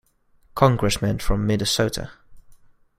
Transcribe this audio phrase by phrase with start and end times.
[0.55, 2.09] Congressman from Minnesota.